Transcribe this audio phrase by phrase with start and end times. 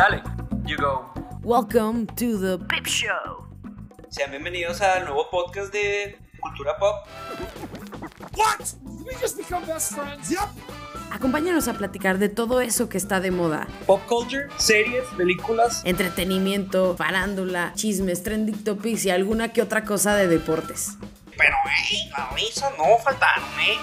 [0.00, 0.22] Dale,
[0.64, 1.04] you go.
[1.42, 3.44] Welcome to the Pip Show.
[4.10, 7.06] Sean bienvenidos al nuevo podcast de Cultura Pop.
[8.34, 8.60] What?
[9.04, 10.30] We just become best friends?
[10.30, 10.48] Yep.
[11.12, 13.66] Acompáñanos a platicar de todo eso que está de moda.
[13.86, 15.82] Pop culture, series, películas.
[15.84, 20.96] Entretenimiento, farándula, chismes, trending topics y alguna que otra cosa de deportes.
[21.36, 23.76] Pero, hey, la risa no faltaron, ¿eh?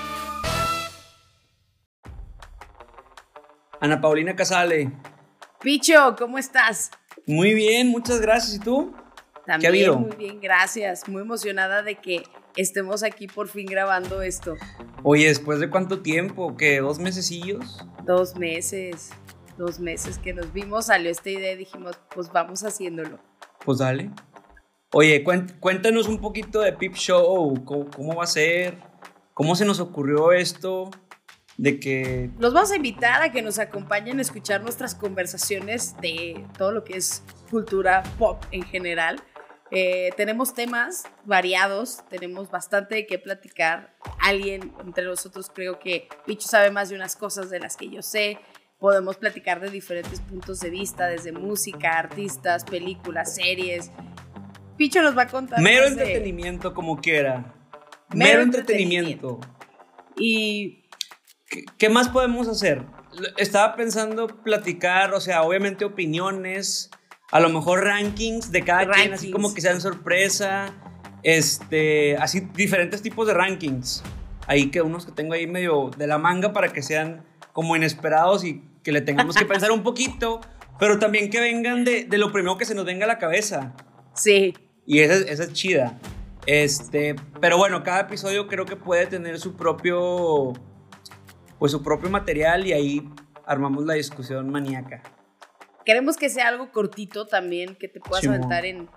[3.79, 4.91] Ana Paulina Casale.
[5.67, 6.91] Picho, ¿cómo estás?
[7.25, 8.55] Muy bien, muchas gracias.
[8.55, 8.95] ¿Y tú?
[9.45, 9.99] También, ¿Qué ha habido?
[9.99, 11.05] muy bien, gracias.
[11.09, 12.23] Muy emocionada de que
[12.55, 14.55] estemos aquí por fin grabando esto.
[15.03, 16.55] Oye, ¿después de cuánto tiempo?
[16.55, 16.79] ¿Qué?
[16.79, 17.85] ¿Dos mesecillos?
[18.05, 19.09] Dos meses,
[19.57, 23.19] dos meses que nos vimos, salió esta idea y dijimos, pues vamos haciéndolo.
[23.65, 24.09] Pues dale.
[24.93, 25.21] Oye,
[25.59, 27.65] cuéntanos un poquito de Pip Show.
[27.65, 28.77] ¿Cómo, cómo va a ser?
[29.33, 30.91] ¿Cómo se nos ocurrió esto?
[31.57, 32.29] De que.
[32.39, 36.83] Los vamos a invitar a que nos acompañen a escuchar nuestras conversaciones de todo lo
[36.83, 39.21] que es cultura pop en general.
[39.69, 43.93] Eh, tenemos temas variados, tenemos bastante de qué platicar.
[44.19, 48.01] Alguien entre nosotros creo que Picho sabe más de unas cosas de las que yo
[48.01, 48.37] sé.
[48.79, 53.91] Podemos platicar de diferentes puntos de vista, desde música, artistas, películas, series.
[54.77, 55.59] Picho nos va a contar.
[55.59, 57.55] Mero entretenimiento, como quiera.
[58.13, 59.39] Mero Mero, entretenimiento.
[60.15, 60.86] Y
[61.65, 62.83] ¿Qué, qué más podemos hacer?
[63.37, 66.89] Estaba pensando platicar, o sea, obviamente opiniones,
[67.31, 69.33] a lo mejor rankings de cada quien, así Rankings.
[69.33, 70.73] como que sean sorpresa,
[71.23, 74.03] este, así diferentes tipos de rankings.
[74.47, 78.43] Ahí que unos que tengo ahí medio de la manga para que sean como inesperados
[78.45, 80.39] y que le tengamos que pensar un poquito,
[80.79, 83.73] pero también que vengan de, de lo primero que se nos venga a la cabeza.
[84.13, 84.53] sí,
[84.85, 85.97] Y esa, es- esa es chida.
[86.45, 90.53] Este, pero bueno, cada episodio creo que puede tener su propio,
[91.59, 93.09] pues su propio material y ahí
[93.45, 95.01] armamos la discusión maníaca.
[95.85, 98.89] Queremos que sea algo cortito también, que te puedas aventar en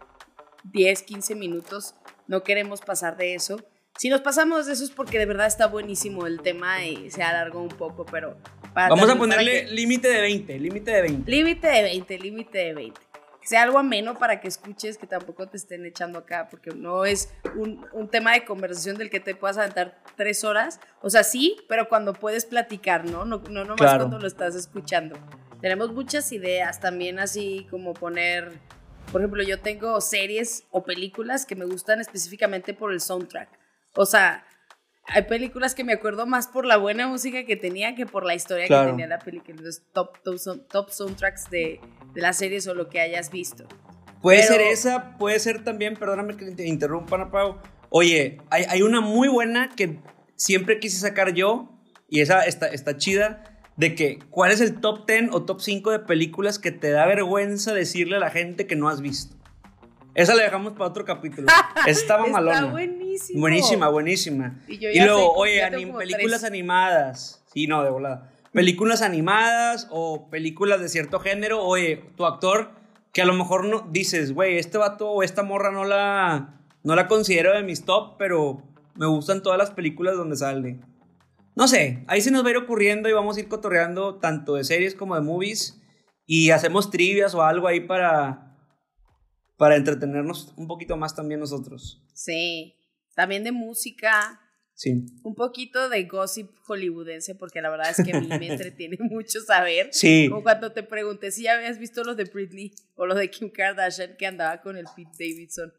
[0.65, 1.95] 10, 15 minutos.
[2.27, 3.61] No queremos pasar de eso.
[3.97, 7.23] Si nos pasamos de eso es porque de verdad está buenísimo el tema y se
[7.23, 8.39] alargó un poco, pero
[8.73, 11.31] para Vamos a ponerle límite de 20, límite de 20.
[11.31, 13.01] límite de 20, límite de 20.
[13.41, 17.05] Que sea algo ameno para que escuches, que tampoco te estén echando acá, porque no
[17.07, 20.79] es un, un tema de conversación del que te puedas aventar tres horas.
[21.01, 23.25] O sea, sí, pero cuando puedes platicar, ¿no?
[23.25, 23.99] No, no nomás Claro.
[24.01, 25.17] cuando lo estás escuchando.
[25.61, 28.53] Tenemos muchas ideas también, así como poner,
[29.13, 33.49] por ejemplo, yo tengo series o películas que me gustan específicamente por el soundtrack.
[33.95, 34.45] O sea,
[35.05, 38.35] hay películas que me acuerdo más por la buena música que tenía que por la
[38.35, 38.87] historia Claro.
[38.87, 39.51] que tenía la película.
[39.57, 40.19] Entonces, top,
[40.69, 41.81] top, soundtracks de,
[42.15, 43.65] de las series o lo que hayas visto.
[44.23, 47.59] Puede Pero- ser esa, puede ser también, perdóname que te interrumpa, Pau.
[47.89, 49.99] Oye, hay, hay una muy buena que
[50.37, 51.77] siempre quise sacar yo
[52.09, 53.45] y esa está, está chida.
[53.77, 57.07] De que, ¿cuál es el top 10 o top 5 de películas que te da
[57.07, 59.37] vergüenza decirle a la gente que no has visto?
[60.15, 61.47] Esa la dejamos para otro capítulo.
[61.87, 62.59] Estaba malona.
[62.59, 63.41] Está buenísimo.
[63.41, 64.61] Buenísima, buenísima.
[64.69, 66.45] Y yo Y, ya sé, luego, oye, anim- películas tres.
[66.45, 67.45] animadas.
[67.53, 68.31] Sí, no, de volada.
[68.53, 71.63] Películas animadas o películas de cierto género.
[71.63, 72.73] Oye, tu actor
[73.13, 76.95] que a lo mejor no dices, güey, este vato o esta morra no la, no
[76.95, 78.63] la considero de mis top, pero
[78.97, 80.81] me gustan todas las películas donde sale.
[81.57, 84.55] No sé, ahí se nos va a ir ocurriendo y vamos a ir cotorreando tanto
[84.55, 85.81] de series como de movies
[86.27, 88.50] y hacemos trivias o algo ahí para,
[89.61, 92.03] para entretenernos un poquito más también nosotros.
[92.15, 92.77] Sí.
[93.15, 94.41] También de música.
[94.73, 95.05] Sí.
[95.23, 99.39] Un poquito de gossip hollywoodense, porque la verdad es que a mí me entretiene mucho
[99.43, 99.91] saber.
[99.93, 100.29] Sí.
[100.31, 103.51] Como cuando te pregunté si ya habías visto los de Britney o los de Kim
[103.51, 105.75] Kardashian que andaba con el Pete Davidson.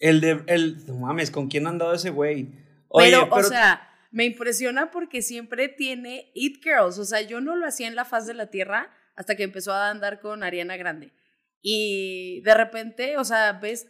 [0.00, 2.50] El de, el, no mames, ¿con quién ha andado ese güey?
[2.88, 6.98] Oye, pero, o sea, me impresiona porque siempre tiene It Girls.
[6.98, 9.72] O sea, yo no lo hacía en la faz de la tierra hasta que empezó
[9.72, 11.14] a andar con Ariana Grande.
[11.62, 13.86] Y de repente, o sea, ves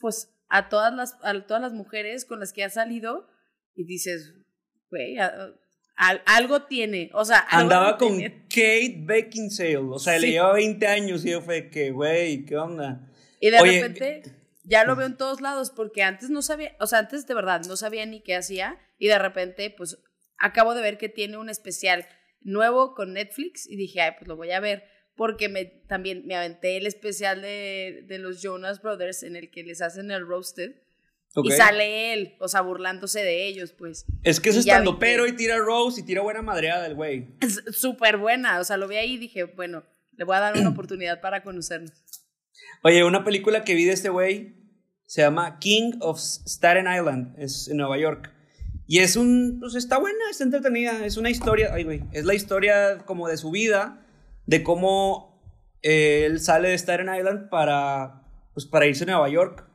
[0.00, 3.26] pues a todas las, a todas las mujeres con las que ha salido
[3.74, 4.34] y dices,
[4.90, 5.52] güey, a-
[5.96, 7.10] a- algo tiene.
[7.14, 8.42] O sea, algo andaba con tener.
[8.48, 10.32] Kate Beckinsale, o sea, le Sí.
[10.32, 13.08] lleva 20 años y yo fue que, güey, ¿qué onda?
[13.40, 14.22] Y de Oye, repente
[14.64, 17.62] ya lo veo en todos lados porque antes no sabía, o sea, antes de verdad
[17.66, 19.98] no sabía ni qué hacía y de repente pues
[20.38, 22.06] acabo de ver que tiene un especial
[22.40, 24.84] nuevo con Netflix y dije, ay, pues lo voy a ver
[25.16, 29.62] porque me, también me aventé el especial de, de los Jonas Brothers en el que
[29.62, 30.76] les hacen el roasted
[31.36, 31.46] Ok.
[31.46, 34.06] y sale él, o sea, burlándose de ellos, pues.
[34.22, 36.94] Es que es y ya estando pero y tira Rose y tira buena madreada el
[36.94, 37.36] güey.
[37.40, 39.84] Es súper buena, o sea, lo vi ahí y dije, bueno,
[40.16, 41.92] le voy a dar una oportunidad para conocernos.
[42.82, 44.54] Oye, una película que vi de este güey
[45.06, 48.30] se llama King of Staten Island, es en Nueva York.
[48.86, 52.34] Y es un, pues está buena, está entretenida, es una historia, ay güey, es la
[52.34, 54.03] historia como de su vida,
[54.46, 55.42] de cómo
[55.82, 59.66] eh, él sale de Staten Island para, pues, para irse a Nueva York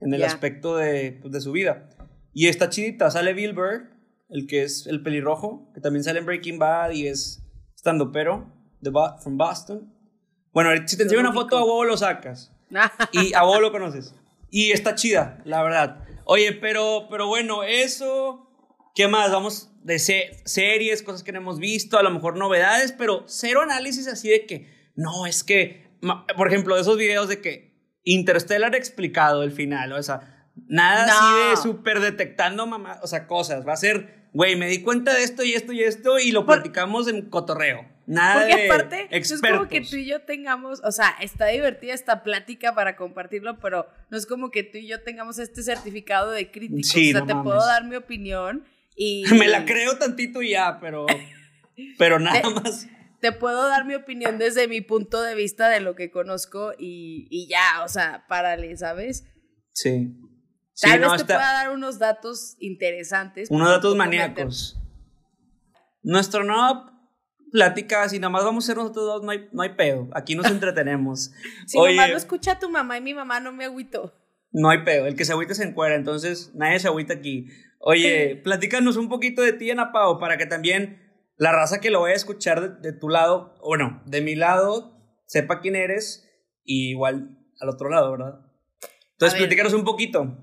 [0.00, 1.88] en el aspecto de, pues, de su vida.
[2.32, 3.90] Y está chidita, sale Bill Burr,
[4.28, 7.42] el que es el pelirrojo, que también sale en Breaking Bad y es
[7.74, 8.90] estando pero de
[9.22, 9.92] from Boston.
[10.52, 12.52] Bueno, si te enseño una foto a huevo lo sacas.
[13.12, 14.14] Y a vos lo conoces.
[14.50, 16.04] Y está chida, la verdad.
[16.24, 18.50] Oye, pero, pero bueno, eso.
[18.94, 19.30] ¿Qué más?
[19.30, 23.60] Vamos de se- series, cosas que no hemos visto, a lo mejor novedades, pero cero
[23.62, 25.86] análisis así de que, no, es que,
[26.36, 27.74] por ejemplo, de esos videos de que
[28.08, 31.12] Interstellar explicado el final, o sea, nada No.
[31.12, 33.66] así de súper detectando mamá, o sea, cosas.
[33.66, 36.46] Va a ser, güey, me di cuenta de esto y esto y esto y lo
[36.46, 37.84] Por- platicamos en cotorreo.
[38.06, 39.58] Nada Porque de aparte, no es expertos.
[39.58, 43.88] como que tú y yo tengamos, o sea, está divertida esta plática para compartirlo, pero
[44.10, 46.86] no es como que tú y yo tengamos este certificado de críticos.
[46.90, 47.52] Sí, o sea, no te mames.
[47.52, 48.64] puedo dar mi opinión
[48.96, 49.24] y...
[49.38, 51.06] Me la creo tantito y ya, pero,
[51.98, 52.86] pero nada Te- más.
[53.20, 57.26] Te puedo dar mi opinión desde mi punto de vista de lo que conozco y,
[57.30, 59.24] y ya, o sea, párale, ¿sabes?
[59.72, 60.14] Sí.
[60.74, 63.50] Sí, Tal no, vez te está- pueda dar unos datos interesantes.
[63.50, 64.78] unos datos maníacos.
[66.02, 66.92] Nuestro nueva
[67.50, 70.08] plática, si nada más vamos a ser nosotros dos, no hay, no hay pedo.
[70.12, 71.32] Aquí nos entretenemos.
[71.66, 74.12] Si Oye, mamá lo escucha a tu mamá y mi mamá no me agüito.
[74.58, 75.06] No hay pedo.
[75.06, 77.46] El que se agüita se encuera, entonces nadie se agüita aquí.
[77.78, 81.02] Oye, platícanos un poquito de ti, Ana Pao, para que también
[81.36, 84.98] la raza que lo vaya a escuchar de, de tu lado, bueno, de mi lado,
[85.26, 86.26] sepa quién eres,
[86.64, 88.40] y igual al otro lado, ¿verdad?
[89.12, 90.36] Entonces, platícanos un poquito.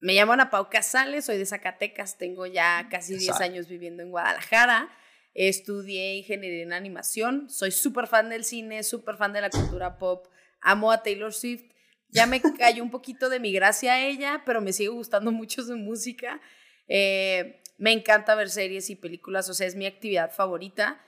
[0.00, 4.02] Me llamo Ana Pau Casales, soy de Zacatecas, tengo ya casi 10 Esa- años viviendo
[4.02, 4.88] en Guadalajara.
[5.34, 10.28] Estudié ingeniería en animación, soy súper fan del cine, súper fan de la cultura pop,
[10.60, 11.73] amo a Taylor Swift.
[12.14, 15.62] Ya me cayó un poquito de mi gracia a ella, pero me sigue gustando mucho
[15.62, 16.40] su música.
[16.88, 21.00] Eh, me encanta ver series y películas, o sea, es mi actividad favorita.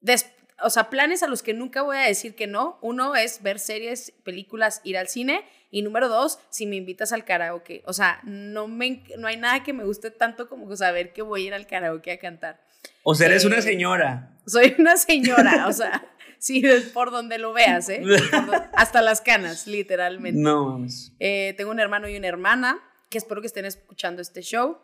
[0.00, 0.30] Des-
[0.62, 2.78] o sea, planes a los que nunca voy a decir que no.
[2.82, 5.42] Uno es ver series, películas, ir al cine.
[5.70, 7.82] Y número dos, si me invitas al karaoke.
[7.86, 11.44] O sea, no, me, no hay nada que me guste tanto como saber que voy
[11.44, 12.60] a ir al karaoke a cantar.
[13.04, 14.36] O sea, eres Eh, una señora.
[14.46, 16.02] Soy una señora, o sea,
[16.40, 18.02] sí, es por donde lo veas, ¿eh?
[18.74, 20.40] Hasta las canas, literalmente.
[20.40, 21.12] No mames.
[21.20, 22.78] Eh, tengo un hermano y una hermana
[23.08, 24.78] que espero que estén escuchando este show.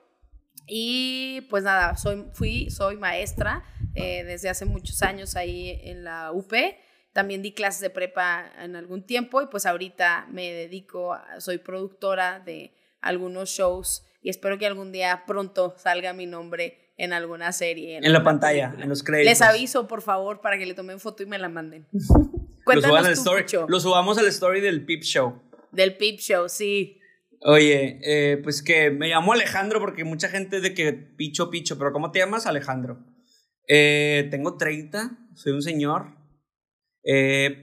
[0.69, 3.65] Y pues nada, soy, fui, soy maestra
[3.95, 6.53] eh, desde hace muchos años ahí en la UP.
[7.13, 11.59] También di clases de prepa en algún tiempo y pues ahorita me dedico, a- soy
[11.59, 17.53] productora de algunos shows y espero que algún día pronto salga mi nombre en alguna
[17.53, 17.97] serie.
[17.97, 18.83] En la alguna pantalla, película.
[18.85, 19.31] en los créditos.
[19.31, 21.87] Les aviso, por favor, para que le tomen foto y me la manden.
[21.93, 22.31] Lo suban
[22.65, 23.45] Cuéntanos al story.
[23.69, 25.41] Lo subamos al story del Pip Show.
[25.73, 26.99] del Peep Show, sí.
[27.43, 31.93] Oye, eh, pues que me llamo Alejandro porque mucha gente de que Picho, Picho, pero
[31.93, 32.47] ¿cómo te llamas?
[32.47, 33.05] Alejandro.
[33.69, 36.17] Eh, tengo 30, soy un señor.
[37.05, 37.63] Eh,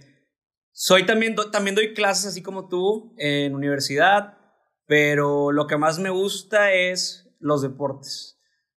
[0.71, 4.37] soy también, do- también doy clases así como tú en universidad,
[4.85, 8.32] pero lo que más me gusta es los deportes.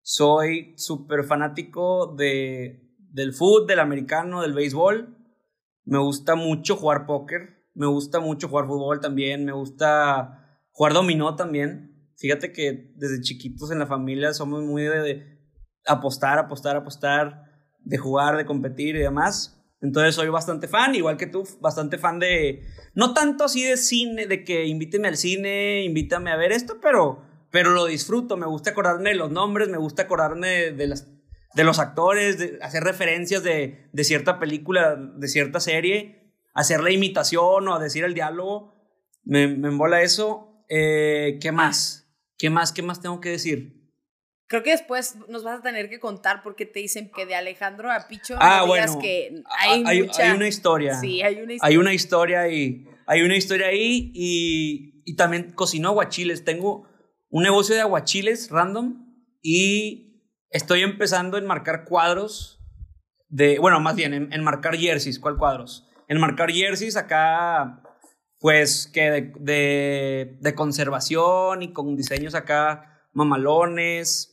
[0.09, 5.19] Soy súper fanático de, del fútbol, del americano, del béisbol.
[5.85, 7.67] Me gusta mucho jugar póker.
[7.75, 9.45] Me gusta mucho jugar fútbol también.
[9.45, 12.09] Me gusta jugar dominó también.
[12.19, 15.41] Fíjate que desde chiquitos en la familia somos muy de, de
[15.89, 17.43] apostar, apostar, apostar,
[17.81, 19.61] de jugar, de competir y demás.
[19.81, 22.63] Entonces soy bastante fan, igual que tú, bastante fan de,
[22.95, 27.26] no tanto así de cine, de que invíteme al cine, invítame a ver esto, pero,
[27.51, 31.09] pero lo disfruto, me gusta acordarme de los nombres, me gusta acordarme de, de las,
[31.55, 36.91] de los actores, de hacer referencias de, de cierta película, de cierta serie, hacer la
[36.91, 38.75] imitación o decir el diálogo,
[39.25, 40.65] me, me embola eso.
[40.69, 42.09] Eh, ¿Qué más?
[42.39, 42.73] ¿Qué más?
[42.73, 43.77] ¿Qué más tengo que decir?
[44.49, 47.91] Creo que después nos vas a tener que contar porque te dicen que de Alejandro
[47.91, 49.03] a Picho Ah, no digas bueno.
[49.03, 50.31] que hay, hay, mucha...
[50.31, 51.01] hay una historia.
[51.01, 51.69] Sí, hay una historia.
[51.69, 52.87] Hay una historia ahí.
[53.07, 56.45] Hay una historia ahí y, y también cocino aguachiles.
[56.45, 56.89] Tengo
[57.29, 59.05] un negocio de aguachiles random
[59.43, 62.61] y estoy empezando en marcar cuadros
[63.29, 65.19] de, bueno, más bien en, en marcar jerseys.
[65.19, 65.89] ¿Cuál cuadros?
[66.09, 67.83] En marcar jerseys acá,
[68.39, 74.33] pues que de, de, de conservación y con diseños acá mamalones,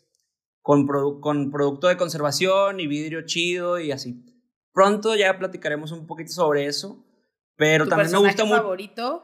[0.61, 4.23] con, produ- con producto de conservación y vidrio chido y así.
[4.71, 7.05] Pronto ya platicaremos un poquito sobre eso,
[7.55, 8.57] pero ¿Tu también me gusta mucho.
[8.57, 9.23] favorito?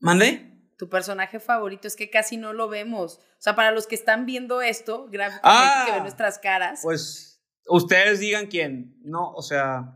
[0.00, 0.49] ¿Mande?
[0.80, 3.18] Tu personaje favorito es que casi no lo vemos.
[3.18, 5.82] O sea, para los que están viendo esto, gráficamente Ah.
[5.84, 6.80] que ven nuestras caras.
[6.82, 8.96] Pues ustedes digan quién.
[9.02, 9.94] No, o sea,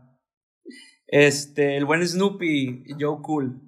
[1.07, 3.61] este, el buen Snoopy Joe Cool.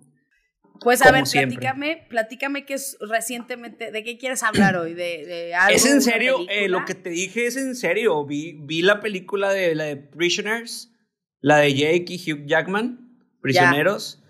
[0.80, 1.58] Pues a ver, siempre.
[1.58, 4.94] platícame, platícame que es recientemente, ¿de qué quieres hablar hoy?
[4.94, 5.76] ¿De, de algo?
[5.76, 6.38] ¿Es en serio?
[6.50, 8.24] Eh, lo que te dije es en serio.
[8.28, 10.92] Vi, vi la película de la de Prisoners,
[11.42, 13.18] la de Jake y Hugh Jackman.
[13.42, 14.24] Prisioneros.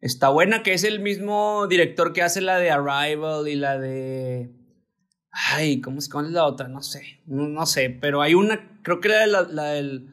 [0.00, 4.50] Está buena, que es el mismo director que hace la de Arrival y la de.
[5.32, 6.68] Ay, ¿cómo es, cómo es la otra?
[6.68, 7.20] No sé.
[7.26, 8.80] No, no sé, pero hay una.
[8.82, 10.12] Creo que la de la, la, del-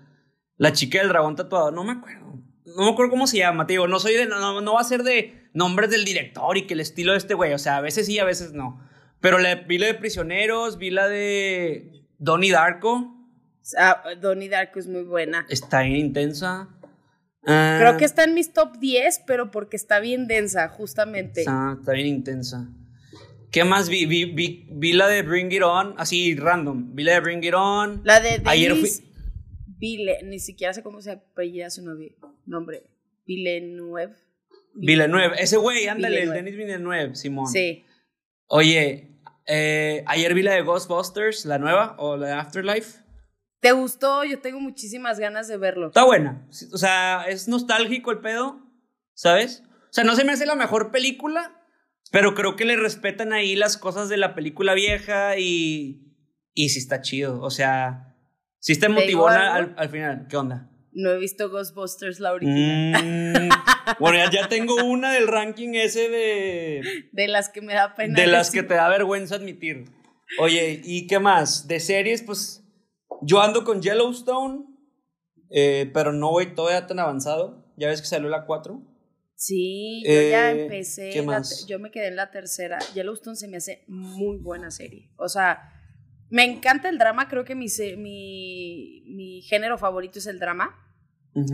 [0.58, 1.72] la chica del dragón tatuado.
[1.72, 2.25] No me acuerdo.
[2.65, 3.88] No me acuerdo cómo se llama, te digo.
[3.88, 4.25] No soy de.
[4.27, 7.34] No, no, va a ser de nombres del director y que el estilo de este
[7.34, 7.53] güey.
[7.53, 8.86] O sea, a veces sí, a veces no.
[9.22, 13.13] Pero la, vi la de Prisioneros, vi la de Donnie Darko.
[13.77, 15.46] Ah, Donnie Darko es muy buena.
[15.50, 16.70] Está bien intensa.
[17.46, 21.41] Ah, Creo que está en mis top 10, pero porque está bien densa, justamente.
[21.41, 22.67] Está, está bien intensa.
[23.51, 24.06] ¿Qué más vi?
[24.06, 24.67] Vi, vi?
[24.72, 26.94] vi la de Bring It On, así random.
[26.94, 28.01] Vi la de Bring It On.
[28.03, 29.03] La de Ayer Denis
[29.79, 32.10] Ville- ni siquiera sé cómo se apellida su novio,
[32.46, 32.84] nombre.
[33.25, 34.15] Villeneuve.
[34.74, 35.36] Villeneuve.
[35.39, 36.44] Ese güey, ándale, el Villeneuve.
[36.44, 37.48] Denis Villeneuve, Simón.
[37.48, 37.86] Sí.
[38.48, 43.00] Oye, eh, ayer vi la de Ghostbusters, la nueva, o la de Afterlife.
[43.60, 44.24] ¿Te gustó?
[44.24, 45.88] Yo tengo muchísimas ganas de verlo.
[45.88, 46.48] Está buena.
[46.72, 48.62] O sea, es nostálgico el pedo,
[49.14, 49.64] ¿sabes?
[49.90, 51.66] O sea, no se me hace la mejor película,
[52.12, 56.14] pero creo que le respetan ahí las cosas de la película vieja y,
[56.54, 57.42] y sí está chido.
[57.42, 58.16] O sea,
[58.60, 59.28] sí está algo?
[59.28, 60.28] al, al final.
[60.30, 60.70] ¿Qué onda?
[60.92, 63.04] No he visto Ghostbusters la original.
[63.04, 63.50] Mm,
[64.00, 68.20] bueno, ya, ya tengo una del ranking ese de, De las que me da pena.
[68.20, 69.86] de las que te da vergüenza admitir.
[70.40, 71.68] Oye, ¿y qué más?
[71.68, 72.66] De series, pues
[73.21, 74.65] yo ando con Yellowstone,
[75.50, 77.65] eh, pero no voy todavía tan avanzado.
[77.77, 78.81] Ya ves que salió la 4.
[79.36, 81.12] Sí, yo ya Eh, empecé.
[81.12, 81.67] ¿qué más?
[81.67, 82.79] yo me quedé en la tercera.
[82.95, 85.12] Yellowstone se me hace muy buena serie.
[85.17, 85.71] O sea,
[86.29, 87.27] me encanta el drama.
[87.29, 90.75] Creo que mi, mi, mi género favorito es el drama.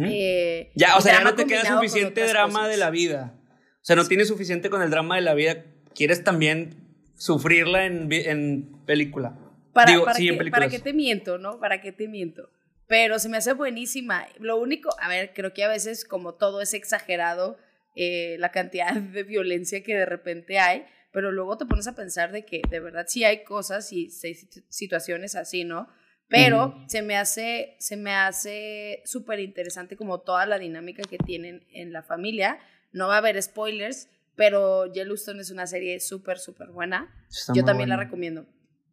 [0.05, 2.69] Eh, Ya, o sea, ya no te queda suficiente drama cosas.
[2.69, 3.37] de la vida.
[3.81, 5.65] O sea, no tienes suficiente con el drama de la vida.
[5.93, 6.77] Quieres también
[7.17, 9.37] sufrirla en, en película.
[9.73, 11.59] Para, Digo, para, sí, que, para que te miento, ¿no?
[11.59, 12.49] Para que te miento.
[12.87, 14.27] Pero se me hace buenísima.
[14.39, 17.57] Lo único, a ver, creo que a veces como todo es exagerado,
[17.95, 22.31] eh, la cantidad de violencia que de repente hay, pero luego te pones a pensar
[22.31, 24.35] de que de verdad sí hay cosas y sí
[24.69, 25.87] situaciones así, ¿no?
[26.27, 31.67] Pero se me hace, se me hace súper interesante como toda la dinámica que tienen
[31.71, 32.57] en la familia.
[32.91, 37.13] No va a haber spoilers, pero Yellowstone es una serie súper, súper buena.
[37.29, 38.47] Está Yo también la recomiendo.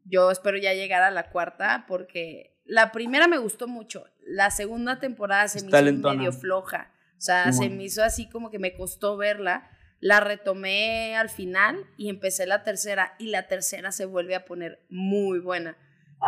[0.05, 4.05] Yo espero ya llegar a la cuarta porque la primera me gustó mucho.
[4.27, 6.15] La segunda temporada se me hizo lentona.
[6.17, 6.93] medio floja.
[7.17, 9.69] O sea, se me hizo así como que me costó verla.
[10.01, 14.87] La retomé al final y empecé la tercera y la tercera se vuelve a poner
[14.89, 15.77] muy buena.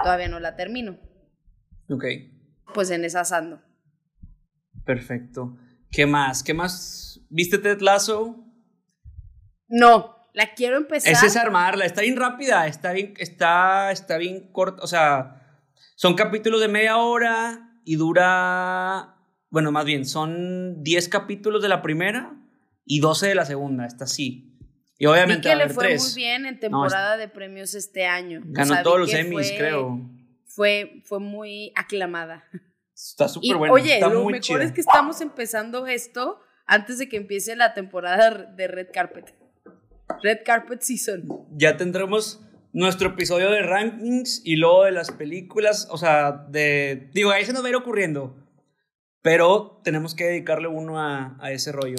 [0.02, 0.98] Todavía no la termino.
[1.88, 2.04] Ok,
[2.74, 3.62] Pues en esas ando.
[4.84, 5.56] perfecto.
[5.90, 6.42] ¿Qué más?
[6.42, 7.20] ¿Qué más?
[7.30, 8.44] ¿Viste Ted Lasso?
[9.68, 11.12] No, la quiero empezar.
[11.12, 15.60] Es desarmarla, está bien rápida, está bien, está, está bien corta, o sea,
[15.96, 19.16] son capítulos de media hora y dura,
[19.50, 22.32] bueno, más bien, son 10 capítulos de la primera
[22.84, 24.48] y 12 de la segunda, está así.
[24.98, 26.02] Y Vi obviamente que va a le fue tres.
[26.02, 28.40] muy bien en temporada de premios este año.
[28.40, 30.10] O Ganó sea, vi todos los que Emmys, fue- creo.
[30.46, 32.44] Fue, fue muy aclamada.
[32.94, 34.62] Está súper buena, oye, está lo muy mejor chida.
[34.64, 39.34] es que estamos empezando esto antes de que empiece la temporada de Red Carpet.
[40.22, 41.26] Red Carpet Season.
[41.52, 42.40] Ya tendremos
[42.72, 47.52] nuestro episodio de rankings y luego de las películas, o sea, de, digo, ahí se
[47.52, 48.36] nos va a ir ocurriendo,
[49.22, 51.96] pero tenemos que dedicarle uno a, a ese rollo.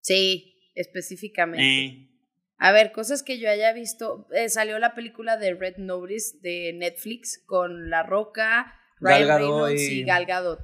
[0.00, 1.64] Sí, específicamente.
[1.64, 2.10] Eh.
[2.58, 4.26] A ver, cosas que yo haya visto.
[4.32, 10.00] Eh, salió la película de Red Notice de Netflix con La Roca, Ryan Reynolds y-
[10.00, 10.60] y Gal Gadot.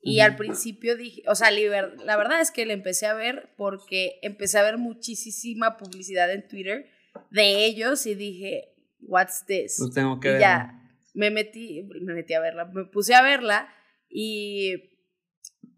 [0.00, 4.18] Y al principio dije, o sea, la verdad es que la empecé a ver porque
[4.22, 6.86] empecé a ver muchísima publicidad en Twitter
[7.30, 9.76] de ellos y dije, what's this?
[9.78, 10.40] Pues tengo que y ver.
[10.40, 10.74] ya
[11.14, 13.68] me metí, me metí a verla, me puse a verla
[14.08, 14.90] y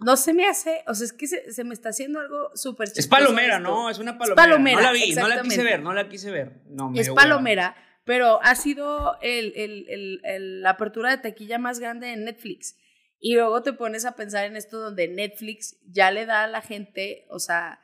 [0.00, 2.88] no se me hace, o sea, es que se, se me está haciendo algo súper
[2.94, 3.68] Es palomera, esto.
[3.68, 3.90] ¿no?
[3.90, 4.36] Es una palomera.
[4.42, 6.62] palomera, no la vi, no la quise ver, no la quise ver.
[6.68, 7.22] No, me Es hueva.
[7.22, 12.24] palomera, pero ha sido el, el- el- el- la apertura de taquilla más grande en
[12.24, 12.76] Netflix.
[13.20, 16.62] Y luego te pones a pensar en esto donde Netflix ya le da a la
[16.62, 17.78] gente, o sea,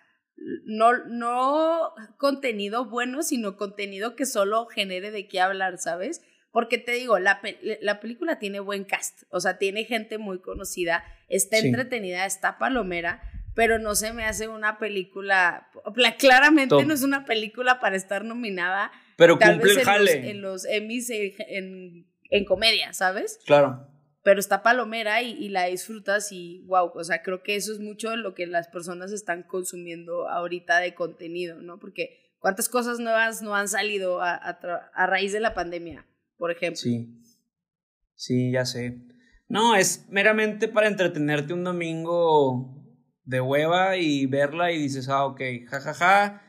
[0.64, 6.23] no, no contenido bueno, sino contenido que solo genere de qué hablar, ¿sabes?
[6.52, 7.40] Porque te digo, la,
[7.83, 11.66] la película tiene buen cast, o sea, tiene gente muy conocida, está Sí.
[11.69, 13.21] entretenida, está palomera,
[13.55, 15.69] pero no se me hace una película,
[16.19, 20.11] claramente no es una película para estar nominada, Pero tal cumple vez el en los,
[20.11, 20.31] jale.
[20.31, 23.38] en los Emmys en, en, en comedia, ¿sabes?
[23.47, 23.87] Claro.
[24.26, 27.78] Pero está palomera y, y la disfrutas y wow, o sea, creo que eso es
[27.78, 31.78] mucho lo que las personas están consumiendo ahorita de contenido, ¿no?
[31.78, 34.59] Porque cuántas cosas nuevas no han salido a,
[35.06, 36.76] raíz de la pandemia, por ejemplo.
[36.76, 37.23] Sí.
[38.16, 38.99] Sí, ya sé.
[39.47, 42.85] No, es meramente para entretenerte un domingo
[43.23, 46.42] de hueva y verla y dices, ah, ok, jajaja, ja, ja,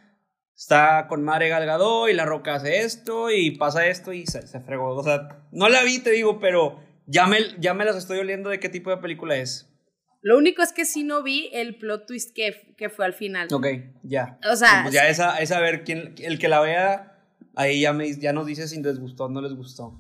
[0.55, 4.61] está con Mare Galgado y La Roca hace esto y pasa esto y se, se,
[4.61, 4.95] fregó.
[4.95, 8.49] O sea, no la vi, te digo, pero ya me, ya me las estoy oliendo
[8.49, 9.69] de qué tipo de película es.
[10.21, 13.47] Lo único es que sí no vi el plot twist que, que fue al final.
[13.51, 13.67] Ok,
[14.03, 14.39] ya.
[14.51, 17.17] O sea, pues ya esa, esa a ver quién, el que la vea,
[17.55, 19.99] ahí ya, me, ya nos dice si les gustó o no les gustó.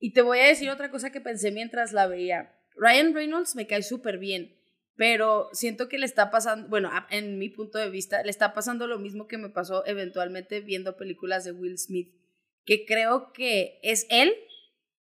[0.00, 2.52] Y te voy a decir otra cosa que pensé mientras la veía.
[2.76, 4.58] Ryan Reynolds me cae súper bien,
[4.96, 8.88] pero siento que le está pasando, bueno, en mi punto de vista, le está pasando
[8.88, 12.12] lo mismo que me pasó eventualmente viendo películas de Will Smith,
[12.64, 14.34] que creo que es él,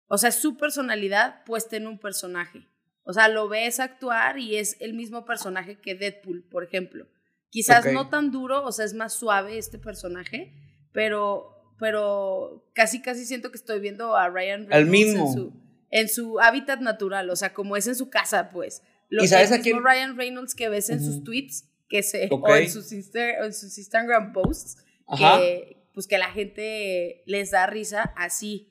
[0.08, 2.66] o sea, su personalidad puesta en un personaje.
[3.04, 7.06] O sea, lo ves actuar y es el mismo personaje que Deadpool, por ejemplo.
[7.50, 7.94] Quizás okay.
[7.94, 10.52] no tan duro, o sea, es más suave este personaje,
[10.92, 15.26] pero, pero casi, casi siento que estoy viendo a Ryan Reynolds mismo.
[15.26, 15.52] En, su,
[15.90, 18.82] en su hábitat natural, o sea, como es en su casa, pues.
[19.08, 21.06] Lo, ¿Y sabes el mismo Ryan Reynolds que ves en uh -huh.
[21.06, 22.52] sus tweets que se, okay.
[22.52, 25.38] o, en sus Insta, en sus Instagram posts, Ajá.
[25.38, 28.70] que, pues que la gente les da risa así.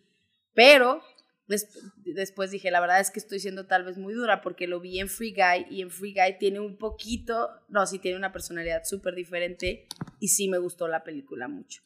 [0.53, 1.01] Pero
[1.47, 4.99] después dije, la verdad es que estoy siendo tal vez muy dura porque lo vi
[4.99, 8.83] en Free Guy y en Free Guy tiene un poquito, no, sí tiene una personalidad
[8.83, 9.87] súper diferente
[10.19, 11.81] y sí me gustó la película mucho.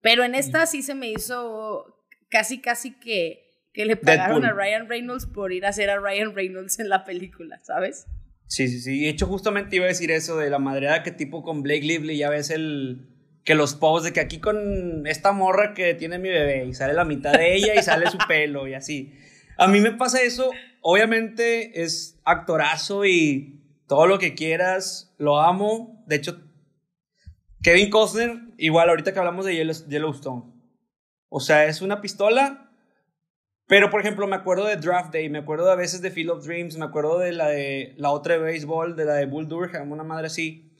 [0.00, 4.60] Pero en esta sí se me hizo casi, casi que, que le pagaron Deadpool.
[4.60, 8.06] a Ryan Reynolds por ir a hacer a Ryan Reynolds en la película, ¿sabes?
[8.46, 9.02] Sí, sí, sí.
[9.02, 12.18] De hecho, justamente iba a decir eso de la madreada que tipo con Blake Lively
[12.18, 13.13] ya ves el
[13.44, 16.94] que los posts de que aquí con esta morra que tiene mi bebé y sale
[16.94, 19.12] la mitad de ella y sale su pelo y así.
[19.58, 26.02] A mí me pasa eso, obviamente es actorazo y todo lo que quieras, lo amo.
[26.06, 26.40] De hecho,
[27.62, 30.42] Kevin Costner, igual ahorita que hablamos de Yellowstone.
[31.28, 32.70] O sea, es una pistola,
[33.66, 36.46] pero por ejemplo me acuerdo de Draft Day, me acuerdo a veces de Field of
[36.46, 39.92] Dreams, me acuerdo de la de la otra de béisbol, de la de Bull Durham,
[39.92, 40.70] una madre así.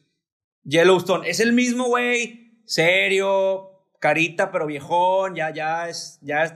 [0.62, 6.54] Yellowstone, es el mismo güey, serio, carita, pero viejón, ya, ya es, ya es,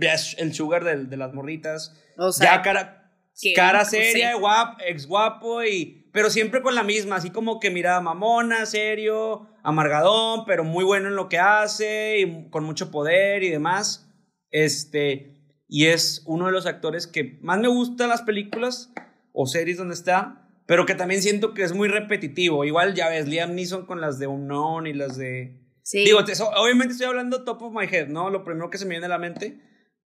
[0.00, 1.96] ya es el sugar de, de las morritas.
[2.18, 3.12] O sea, ya cara,
[3.54, 8.00] cara seria, guap, ex guapo, y, pero siempre con la misma, así como que mirada
[8.00, 13.50] mamona, serio, amargadón, pero muy bueno en lo que hace, y con mucho poder y
[13.50, 14.08] demás.
[14.50, 15.32] Este,
[15.68, 18.92] y es uno de los actores que más me gustan las películas
[19.32, 22.64] o series donde está, pero que también siento que es muy repetitivo.
[22.64, 25.58] Igual ya ves, Liam Neeson con las de Unknown y las de...
[25.82, 26.04] Sí.
[26.04, 28.30] Digo, te, obviamente estoy hablando top of my head, ¿no?
[28.30, 29.60] Lo primero que se me viene a la mente,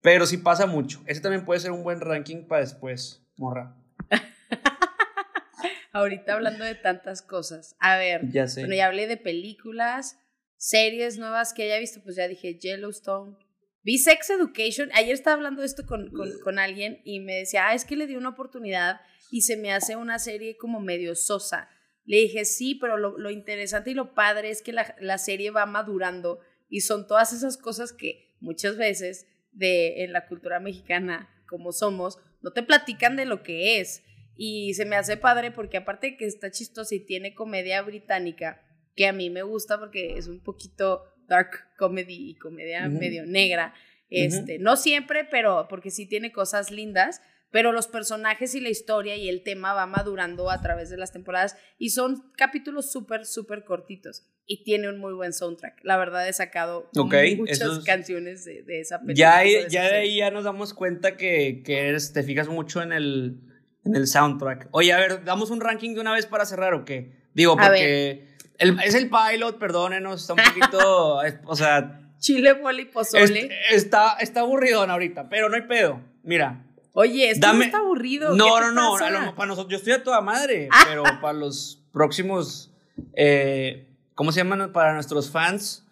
[0.01, 1.03] pero sí pasa mucho.
[1.05, 3.75] Ese también puede ser un buen ranking para después, morra.
[5.91, 7.75] Ahorita hablando de tantas cosas.
[7.79, 8.61] A ver, ya sé.
[8.61, 10.17] bueno, ya hablé de películas,
[10.55, 13.35] series nuevas que haya visto, pues ya dije Yellowstone.
[13.83, 14.89] Vi Sex Education.
[14.93, 17.95] Ayer estaba hablando de esto con, con, con alguien y me decía, ah, es que
[17.95, 21.69] le di una oportunidad y se me hace una serie como medio sosa.
[22.05, 25.51] Le dije, sí, pero lo, lo interesante y lo padre es que la, la, serie
[25.51, 31.29] va madurando y son todas esas cosas que muchas veces de, en la cultura mexicana,
[31.49, 34.03] como somos, no te platican de lo que es.
[34.35, 38.61] Y se me hace padre porque aparte de que está chistoso y tiene comedia británica,
[38.95, 42.99] que a mí me gusta porque es un poquito dark comedy y comedia uh -huh.
[42.99, 43.73] medio negra.
[44.09, 44.61] Este, uh -huh.
[44.61, 49.29] No siempre, pero porque sí tiene cosas lindas pero los personajes y la historia y
[49.29, 54.27] el tema va madurando a través de las temporadas y son capítulos súper, súper cortitos
[54.45, 55.79] y tiene un muy buen soundtrack.
[55.83, 57.79] La verdad he sacado okay, muchas es...
[57.83, 59.15] canciones de, de, esa película.
[59.15, 62.81] Ya, de ya de ahí ya nos damos cuenta que, que eres, te fijas mucho
[62.81, 63.41] en el,
[63.83, 64.69] en el soundtrack.
[64.71, 67.11] Oye, a ver, ¿damos un ranking de una vez para cerrar o qué?
[67.33, 72.03] Digo, porque el, es el pilot, perdónenos, está un poquito, o sea...
[72.19, 73.49] Chile, mole y pozole.
[73.69, 76.01] está, está aburridón ahorita, pero no hay pedo.
[76.23, 76.66] Mira,
[76.99, 77.59] Oye, esto Dame...
[77.59, 78.35] no está aburrido.
[78.35, 82.73] No, no, no, no, para nosotros, yo estoy a toda madre, pero para los próximos,
[83.13, 84.73] eh, ¿cómo se llaman?
[84.73, 85.85] Para nuestros fans,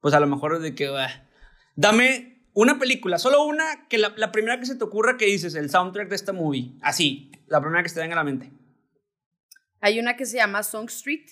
[0.00, 0.94] pues a lo mejor de que, uh,
[1.74, 5.56] dame una película, solo una, que la, la, primera que se te ocurra que dices,
[5.56, 8.52] el soundtrack de esta movie, así, la primera que se te venga a la mente.
[9.80, 11.26] Hay una que se llama Song Street,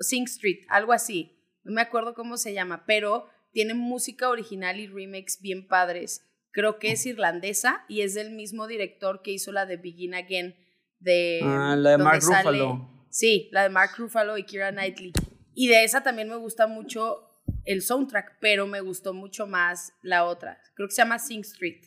[0.00, 4.86] Sing Street, algo así, no me acuerdo cómo se llama, pero tiene música original y
[4.86, 6.27] remakes bien padres
[6.58, 10.56] creo que es irlandesa y es del mismo director que hizo la de Begin Again
[10.98, 13.06] de ah, la de Mark sale, Ruffalo.
[13.10, 15.12] Sí, la de Mark Ruffalo y Kira Knightley.
[15.54, 17.30] Y de esa también me gusta mucho
[17.64, 20.60] el soundtrack, pero me gustó mucho más la otra.
[20.74, 21.84] Creo que se llama Sing Street.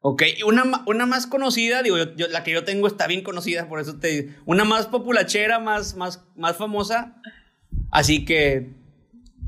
[0.00, 3.68] Ok, una, una más conocida, digo, yo, yo, la que yo tengo está bien conocida,
[3.68, 4.34] por eso te digo.
[4.46, 7.20] Una más populachera, más, más, más famosa.
[7.90, 8.76] Así que.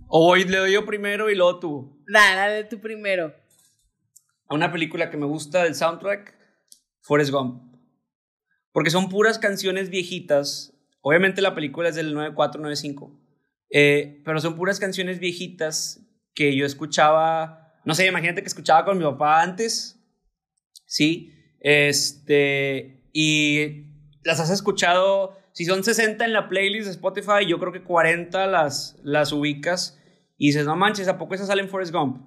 [0.08, 2.04] O voy, le doy yo primero y luego tú.
[2.08, 3.32] Dale, dale tú primero
[4.54, 6.34] una película que me gusta del soundtrack,
[7.00, 7.62] Forrest Gump.
[8.72, 13.18] Porque son puras canciones viejitas Obviamente la película es del 9495.
[13.70, 16.00] Eh, pero son puras canciones viejitas
[16.34, 17.74] que yo escuchaba.
[17.84, 19.98] No sé, imagínate que escuchaba con mi papá antes.
[20.86, 21.32] Sí.
[21.60, 23.08] Este.
[23.12, 23.86] Y
[24.24, 25.38] las has escuchado.
[25.52, 29.98] Si son 60 en la playlist de Spotify, yo creo que 40 las, las ubicas.
[30.36, 32.24] Y dices, no manches, ¿a poco esas salen Forrest Gump?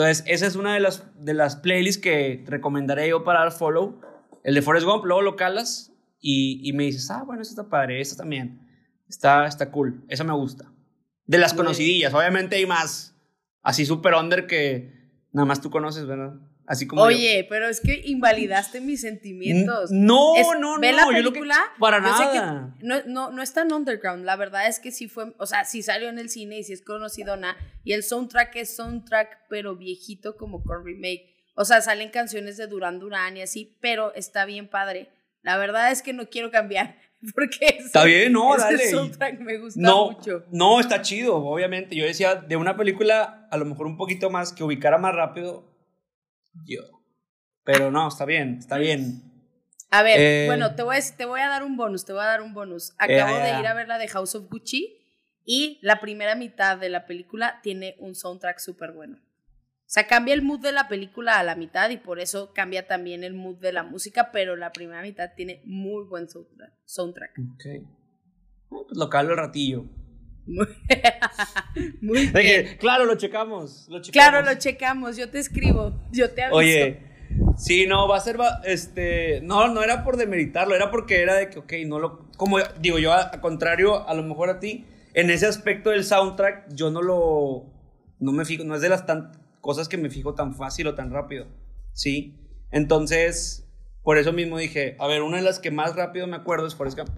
[0.00, 4.00] Entonces, esa es una de las, de las playlists que recomendaré yo para dar follow.
[4.44, 7.68] El de Forrest Gump, luego lo calas y, y me dices, ah, bueno, eso está
[7.68, 8.66] padre, eso también.
[9.10, 10.72] Está, está cool, eso me gusta.
[11.26, 13.14] De las conocidillas, obviamente hay más
[13.62, 14.90] así super under que
[15.32, 16.32] nada más tú conoces, ¿verdad?
[16.72, 17.16] Así como yo.
[17.16, 19.90] Oye, pero es que invalidaste mis sentimientos.
[19.90, 20.96] No, Es- no, ve no.
[20.98, 21.56] la yo lo que- película.
[21.80, 22.76] para yo sé que nada.
[22.80, 24.24] no, no, no es tan underground.
[24.24, 26.72] La verdad es que sí fue, o sea, sí salió en el cine y sí
[26.72, 27.56] es conocidona.
[27.82, 31.34] Y el soundtrack es soundtrack, pero viejito como con remake.
[31.56, 35.10] O sea, salen canciones de Duran Duran y así, pero está bien padre.
[35.42, 36.96] La verdad es que no quiero cambiar.
[37.34, 38.90] Porque ese- Está bien, no, ese dale.
[38.90, 40.44] soundtrack me gusta No, mucho.
[40.52, 41.96] no, está chido, obviamente.
[41.96, 45.68] Yo decía, de una película, a lo mejor un poquito más, que ubicara más rápido,
[46.64, 46.82] yo.
[47.64, 49.22] Pero no, está bien, está bien.
[49.90, 52.22] A ver, Eh, bueno, te voy, a, te voy a dar un bonus, te voy
[52.22, 52.92] a dar un bonus.
[52.98, 53.54] Acabo ya, ya.
[53.54, 54.96] de ir a ver la de House of Gucci
[55.44, 59.18] y la primera mitad de la película tiene un soundtrack súper bueno.
[59.18, 62.86] O sea, cambia el mood de la película a la mitad y por eso cambia
[62.86, 66.72] también el mood de la música, pero la primera mitad tiene muy buen soundtrack.
[66.84, 67.32] soundtrack.
[67.54, 67.64] Ok.
[67.66, 67.82] Eh,
[68.68, 69.86] Pues lo calo el ratillo.
[72.00, 72.32] Muy, bien.
[72.32, 73.86] que, claro, lo checamos.
[73.88, 74.30] Lo checamos.
[74.30, 76.56] Claro, lo checamos, yo te escribo, yo te aviso.
[76.56, 76.98] Oye,
[77.56, 81.34] sí, no, va a ser, va- este, no, no era por demeritarlo, era porque era
[81.34, 84.58] de que, ok, no lo, como digo yo, a, a contrario, a lo mejor a
[84.60, 84.84] ti,
[85.14, 87.66] en ese aspecto del soundtrack, yo no lo,
[88.18, 90.94] no me fijo, no es de las tan, cosas que me fijo tan fácil o
[90.94, 91.46] tan rápido,
[91.92, 92.36] ¿sí?
[92.72, 93.68] Entonces,
[94.02, 96.74] por eso mismo dije, a ver, una de las que más rápido me acuerdo es
[96.74, 97.10] Forrest Gump,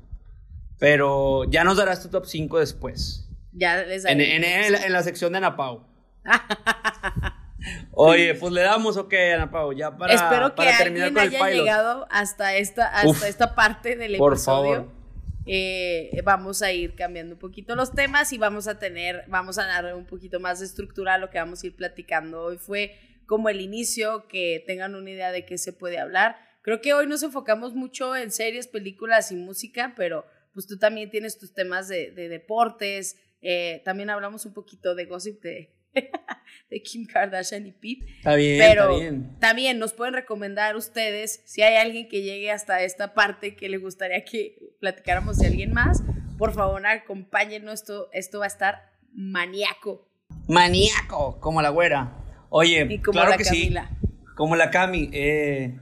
[0.79, 4.37] pero ya nos darás tu top 5 después, ya les en, daré.
[4.37, 5.87] en- en la, en la sección de Ana Pau.
[7.93, 11.23] Oye, pues le damos ok, Ana Pau, ya para, Espero que para terminar alguien con
[11.23, 11.65] el haya pilot.
[11.65, 14.75] llegado hasta esta, hasta Uf, esta parte del por episodio.
[14.75, 15.03] favor.
[15.47, 19.67] Eh, vamos a ir cambiando un poquito los temas y vamos a tener, vamos a
[19.67, 22.43] dar un poquito más de estructura a lo que vamos a ir platicando.
[22.43, 26.37] Hoy fue como el inicio, que tengan una idea de qué se puede hablar.
[26.63, 31.11] Creo que hoy nos enfocamos mucho en series, películas y música, pero pues tú también
[31.11, 33.17] tienes tus temas de, de deportes.
[33.41, 35.75] eh, también hablamos un poquito de gossip de,
[36.71, 38.07] de Kim Kardashian y Pete.
[38.19, 39.39] Está bien, Pero está bien.
[39.41, 43.79] también nos pueden recomendar ustedes, si hay alguien que llegue hasta esta parte que le
[43.79, 46.03] gustaría que platicáramos de alguien más,
[46.39, 50.09] por favor acompáñenos, esto, esto va a estar maníaco.
[50.49, 52.17] Maníaco, como la güera.
[52.49, 53.91] Oye, Y como claro la que Camila.
[54.01, 54.09] sí.
[54.37, 55.11] Como la Cami.
[55.13, 55.79] eh.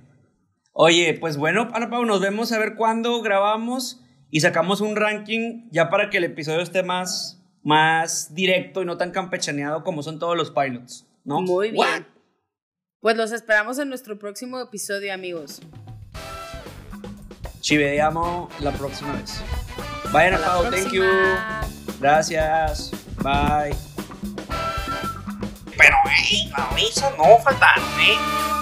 [0.72, 4.00] Oye, pues bueno, Ana Pau, nos vemos a ver cuándo grabamos
[4.30, 8.96] y sacamos un ranking ya para que el episodio esté más, más directo y no
[8.96, 11.40] tan campechaneado como son todos los pilots, ¿no?
[11.40, 11.78] Muy bien.
[11.78, 12.02] What?
[13.00, 15.60] Pues los esperamos en nuestro próximo episodio, amigos.
[17.60, 19.42] Chiveamos la próxima vez.
[20.04, 21.04] Hasta la Pau, thank you.
[22.00, 22.90] Gracias.
[23.22, 23.76] Bye.
[25.76, 28.59] Pero, hey, no, eso no faltan, ¿eh?